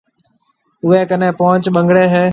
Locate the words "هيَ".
2.13-2.23